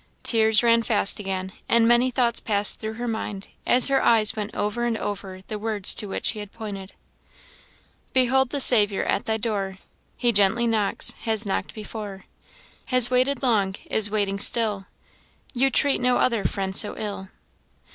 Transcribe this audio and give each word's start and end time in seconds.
Tears 0.23 0.63
ran 0.63 0.81
fast 0.81 1.19
again, 1.19 1.51
and 1.69 1.87
many 1.87 2.09
thoughts 2.09 2.39
passed 2.39 2.79
through 2.79 2.93
her 2.93 3.07
mind, 3.07 3.49
as 3.67 3.87
her 3.87 4.01
eyes 4.03 4.35
went 4.35 4.55
over 4.55 4.83
and 4.83 4.97
over 4.97 5.43
the 5.47 5.59
words 5.59 5.93
to 5.93 6.07
which 6.07 6.31
he 6.31 6.39
had 6.39 6.51
pointed 6.51 6.93
"Behold 8.11 8.49
the 8.49 8.59
Saviour 8.59 9.03
at 9.03 9.25
thy 9.27 9.37
door; 9.37 9.77
He 10.17 10.31
gently 10.31 10.65
knocks, 10.65 11.11
has 11.25 11.45
knock'd 11.45 11.75
before, 11.75 12.25
Has 12.87 13.11
waited 13.11 13.43
long, 13.43 13.75
is 13.91 14.09
waiting 14.09 14.39
still, 14.39 14.87
You 15.53 15.69
treat 15.69 16.01
no 16.01 16.17
other 16.17 16.45
friend 16.45 16.75
so 16.75 16.97
ill. 16.97 17.29